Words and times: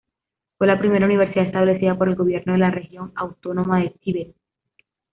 Fue 0.57 0.65
la 0.65 0.79
primera 0.79 1.05
universidad 1.05 1.45
establecida 1.45 1.95
por 1.95 2.09
el 2.09 2.15
gobierno 2.15 2.53
de 2.53 2.57
la 2.57 2.71
región 2.71 3.11
autónoma 3.13 3.77
del 3.81 3.93
Tíbet. 3.99 4.33